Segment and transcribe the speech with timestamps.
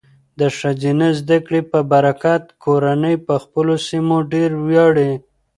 [0.39, 5.11] د ښځینه زده کړې په برکت، کورنۍ په خپلو سیمو ډیر ویاړي.